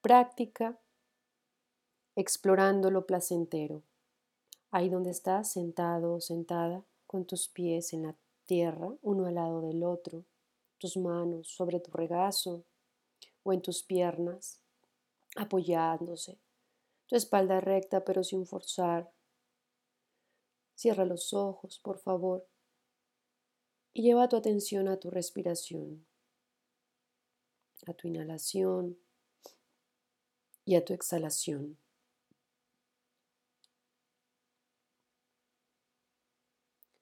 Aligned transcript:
práctica 0.00 0.80
explorando 2.16 2.90
lo 2.90 3.06
placentero. 3.06 3.82
Ahí 4.70 4.88
donde 4.88 5.10
estás, 5.10 5.52
sentado 5.52 6.14
o 6.14 6.20
sentada, 6.20 6.84
con 7.06 7.26
tus 7.26 7.48
pies 7.48 7.92
en 7.92 8.04
la 8.04 8.16
tierra, 8.46 8.94
uno 9.02 9.26
al 9.26 9.34
lado 9.34 9.60
del 9.62 9.82
otro, 9.82 10.24
tus 10.78 10.96
manos 10.96 11.48
sobre 11.48 11.80
tu 11.80 11.90
regazo 11.90 12.64
o 13.42 13.52
en 13.52 13.62
tus 13.62 13.82
piernas, 13.82 14.60
apoyándose, 15.36 16.38
tu 17.06 17.16
espalda 17.16 17.60
recta 17.60 18.04
pero 18.04 18.22
sin 18.22 18.46
forzar. 18.46 19.12
Cierra 20.74 21.04
los 21.04 21.34
ojos, 21.34 21.78
por 21.80 21.98
favor, 21.98 22.46
y 23.92 24.02
lleva 24.02 24.28
tu 24.28 24.36
atención 24.36 24.88
a 24.88 24.98
tu 24.98 25.10
respiración, 25.10 26.06
a 27.86 27.92
tu 27.92 28.08
inhalación 28.08 28.96
y 30.64 30.74
a 30.76 30.84
tu 30.84 30.92
exhalación. 30.92 31.78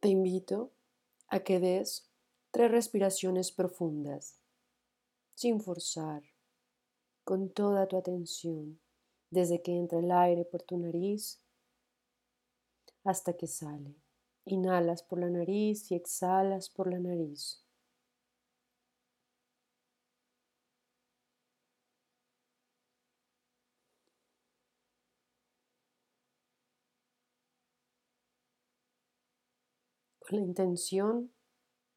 Te 0.00 0.08
invito 0.08 0.72
a 1.28 1.40
que 1.40 1.60
des 1.60 2.10
tres 2.50 2.70
respiraciones 2.70 3.52
profundas, 3.52 4.40
sin 5.34 5.60
forzar, 5.60 6.22
con 7.24 7.50
toda 7.50 7.86
tu 7.86 7.96
atención, 7.96 8.80
desde 9.30 9.62
que 9.62 9.78
entra 9.78 10.00
el 10.00 10.10
aire 10.10 10.44
por 10.44 10.62
tu 10.62 10.76
nariz 10.76 11.40
hasta 13.04 13.36
que 13.36 13.46
sale. 13.46 13.94
Inhalas 14.44 15.02
por 15.02 15.20
la 15.20 15.30
nariz 15.30 15.90
y 15.90 15.94
exhalas 15.94 16.68
por 16.68 16.90
la 16.90 16.98
nariz. 16.98 17.61
La 30.32 30.40
intención 30.40 31.30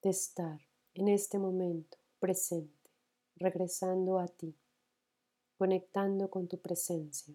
de 0.00 0.08
estar 0.08 0.58
en 0.94 1.08
este 1.08 1.38
momento 1.38 1.98
presente, 2.18 2.90
regresando 3.36 4.18
a 4.18 4.26
ti, 4.26 4.56
conectando 5.58 6.30
con 6.30 6.48
tu 6.48 6.58
presencia. 6.58 7.34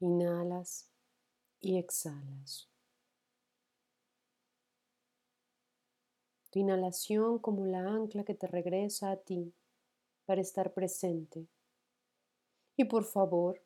Inhalas 0.00 0.90
y 1.62 1.78
exhalas. 1.78 2.68
Tu 6.50 6.58
inhalación 6.58 7.38
como 7.38 7.64
la 7.64 7.78
ancla 7.78 8.24
que 8.24 8.34
te 8.34 8.46
regresa 8.46 9.10
a 9.10 9.16
ti 9.16 9.54
para 10.24 10.40
estar 10.40 10.72
presente. 10.72 11.46
Y 12.76 12.84
por 12.84 13.04
favor, 13.04 13.62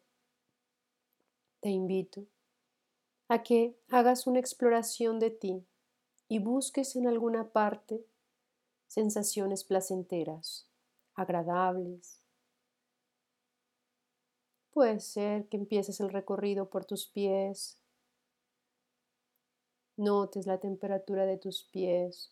te 1.61 1.71
invito 1.71 2.27
a 3.29 3.43
que 3.43 3.77
hagas 3.89 4.27
una 4.27 4.39
exploración 4.39 5.19
de 5.19 5.31
ti 5.31 5.67
y 6.29 6.39
busques 6.39 6.97
en 6.97 7.07
alguna 7.07 7.51
parte 7.51 8.05
sensaciones 8.87 9.65
placenteras, 9.65 10.69
agradables, 11.15 12.21
Puede 14.77 15.01
ser 15.01 15.49
que 15.49 15.57
empieces 15.57 16.01
el 16.01 16.11
recorrido 16.11 16.69
por 16.69 16.85
tus 16.85 17.07
pies. 17.07 17.81
Notes 19.97 20.47
la 20.47 20.61
temperatura 20.61 21.25
de 21.25 21.39
tus 21.39 21.63
pies, 21.63 22.31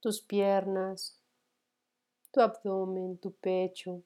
tus 0.00 0.20
piernas, 0.20 1.15
tu 2.36 2.42
abdomen, 2.42 3.16
tu 3.16 3.30
pecho, 3.30 4.02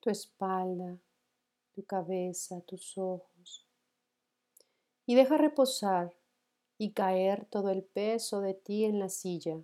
tu 0.00 0.10
espalda, 0.10 0.98
tu 1.72 1.82
cabeza, 1.86 2.60
tus 2.60 2.98
ojos. 2.98 3.66
Y 5.06 5.14
deja 5.14 5.38
reposar 5.38 6.14
y 6.76 6.92
caer 6.92 7.46
todo 7.46 7.70
el 7.70 7.82
peso 7.82 8.42
de 8.42 8.52
ti 8.52 8.84
en 8.84 8.98
la 8.98 9.08
silla. 9.08 9.56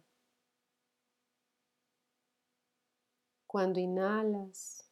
Cuando 3.46 3.80
inhalas 3.80 4.82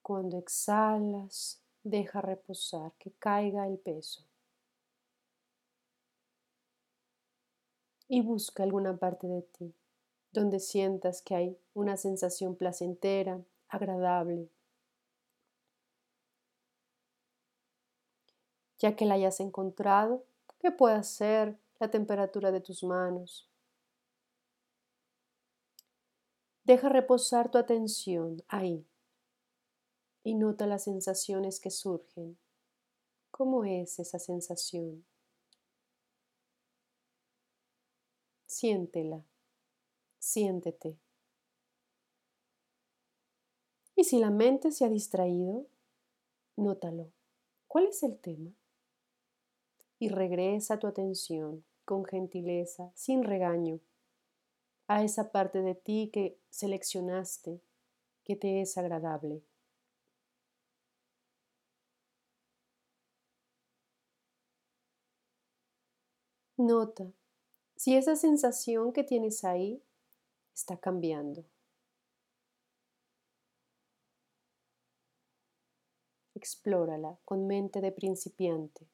cuando 0.00 0.38
exhalas, 0.38 1.60
deja 1.82 2.20
reposar, 2.20 2.92
que 2.98 3.10
caiga 3.18 3.66
el 3.66 3.78
peso. 3.78 4.22
Y 8.08 8.22
busca 8.22 8.62
alguna 8.62 8.96
parte 8.96 9.26
de 9.26 9.42
ti 9.42 9.74
donde 10.34 10.58
sientas 10.58 11.22
que 11.22 11.36
hay 11.36 11.58
una 11.74 11.96
sensación 11.96 12.56
placentera, 12.56 13.40
agradable. 13.68 14.50
Ya 18.80 18.96
que 18.96 19.06
la 19.06 19.14
hayas 19.14 19.38
encontrado, 19.38 20.24
¿qué 20.58 20.72
puede 20.72 21.04
ser 21.04 21.56
la 21.78 21.90
temperatura 21.90 22.50
de 22.50 22.60
tus 22.60 22.82
manos, 22.82 23.48
Deja 26.66 26.88
reposar 26.88 27.50
tu 27.50 27.58
atención 27.58 28.42
ahí 28.48 28.86
y 30.22 30.34
nota 30.34 30.66
las 30.66 30.84
sensaciones 30.84 31.60
que 31.60 31.70
surgen. 31.70 32.38
¿Cómo 33.30 33.64
es 33.64 33.98
esa 33.98 34.18
sensación? 34.18 35.04
Siéntela, 38.56 39.20
siéntete. 40.20 40.96
Y 43.96 44.04
si 44.04 44.20
la 44.20 44.30
mente 44.30 44.70
se 44.70 44.84
ha 44.84 44.88
distraído, 44.88 45.66
nótalo. 46.54 47.10
¿Cuál 47.66 47.88
es 47.88 48.04
el 48.04 48.16
tema? 48.16 48.52
Y 49.98 50.08
regresa 50.08 50.78
tu 50.78 50.86
atención 50.86 51.64
con 51.84 52.04
gentileza, 52.04 52.92
sin 52.94 53.24
regaño, 53.24 53.80
a 54.86 55.02
esa 55.02 55.32
parte 55.32 55.60
de 55.60 55.74
ti 55.74 56.10
que 56.12 56.38
seleccionaste, 56.48 57.60
que 58.22 58.36
te 58.36 58.60
es 58.60 58.78
agradable. 58.78 59.42
Nota 66.56 67.12
si 67.84 67.94
esa 67.94 68.16
sensación 68.16 68.94
que 68.94 69.04
tienes 69.04 69.44
ahí 69.44 69.82
está 70.54 70.78
cambiando. 70.78 71.44
Explórala 76.34 77.18
con 77.26 77.46
mente 77.46 77.82
de 77.82 77.92
principiante, 77.92 78.88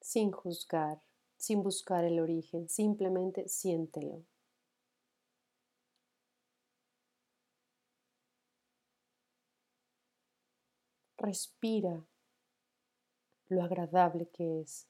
sin 0.00 0.32
juzgar 0.32 1.00
sin 1.38 1.62
buscar 1.62 2.04
el 2.04 2.18
origen, 2.18 2.68
simplemente 2.68 3.48
siéntelo. 3.48 4.24
Respira 11.18 12.04
lo 13.48 13.62
agradable 13.62 14.28
que 14.30 14.62
es 14.62 14.89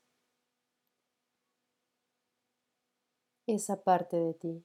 esa 3.55 3.83
parte 3.83 4.17
de 4.17 4.35
ti. 4.35 4.65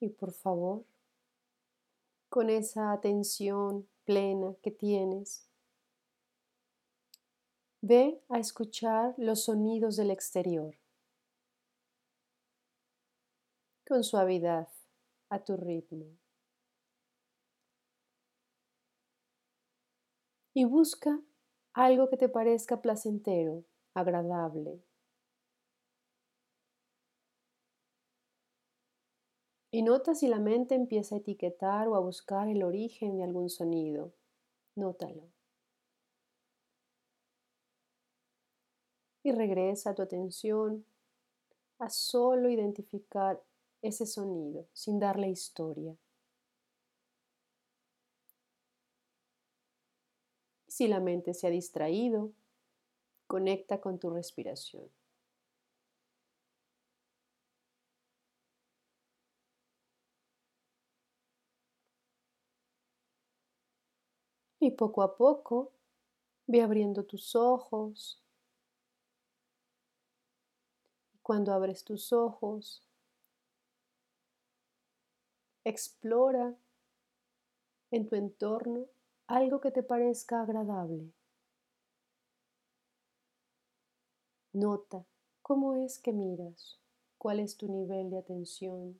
Y 0.00 0.10
por 0.10 0.32
favor, 0.32 0.84
con 2.28 2.50
esa 2.50 2.92
atención 2.92 3.88
plena 4.04 4.54
que 4.62 4.70
tienes, 4.70 5.46
Ve 7.88 8.20
a 8.30 8.40
escuchar 8.40 9.14
los 9.16 9.44
sonidos 9.44 9.94
del 9.94 10.10
exterior 10.10 10.74
con 13.86 14.02
suavidad 14.02 14.68
a 15.28 15.44
tu 15.44 15.56
ritmo. 15.56 16.06
Y 20.52 20.64
busca 20.64 21.20
algo 21.74 22.08
que 22.08 22.16
te 22.16 22.28
parezca 22.28 22.82
placentero, 22.82 23.62
agradable. 23.96 24.80
Y 29.70 29.82
nota 29.82 30.14
si 30.14 30.28
la 30.28 30.38
mente 30.38 30.74
empieza 30.74 31.16
a 31.16 31.18
etiquetar 31.18 31.88
o 31.88 31.96
a 31.96 32.00
buscar 32.00 32.48
el 32.48 32.62
origen 32.62 33.16
de 33.18 33.24
algún 33.24 33.50
sonido. 33.50 34.12
Nótalo. 34.74 35.36
y 39.26 39.32
regresa 39.32 39.92
tu 39.92 40.02
atención 40.02 40.84
a 41.80 41.88
solo 41.88 42.48
identificar 42.48 43.42
ese 43.82 44.06
sonido 44.06 44.68
sin 44.72 45.00
darle 45.00 45.28
historia. 45.28 45.96
Si 50.68 50.86
la 50.86 51.00
mente 51.00 51.34
se 51.34 51.48
ha 51.48 51.50
distraído, 51.50 52.30
conecta 53.26 53.80
con 53.80 53.98
tu 53.98 54.10
respiración. 54.10 54.90
Y 64.58 64.70
poco 64.70 65.02
a 65.02 65.16
poco 65.16 65.72
ve 66.46 66.62
abriendo 66.62 67.04
tus 67.04 67.36
ojos. 67.36 68.22
Cuando 71.22 71.52
abres 71.52 71.84
tus 71.84 72.12
ojos, 72.12 72.82
explora 75.64 76.54
en 77.90 78.08
tu 78.08 78.14
entorno 78.14 78.86
algo 79.26 79.60
que 79.60 79.72
te 79.72 79.82
parezca 79.82 80.42
agradable. 80.42 81.12
Nota 84.56 85.04
cómo 85.42 85.74
es 85.74 85.98
que 85.98 86.14
miras, 86.14 86.80
cuál 87.18 87.40
es 87.40 87.58
tu 87.58 87.68
nivel 87.70 88.08
de 88.08 88.16
atención, 88.16 88.98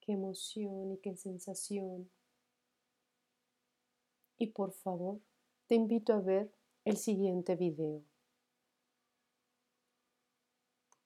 qué 0.00 0.12
emoción 0.12 0.92
y 0.92 0.98
qué 0.98 1.16
sensación 1.16 2.08
y 4.38 4.46
por 4.46 4.72
favor, 4.74 5.18
te 5.66 5.74
invito 5.74 6.12
a 6.12 6.20
ver 6.20 6.52
el 6.84 6.98
siguiente 6.98 7.56
video. 7.56 8.04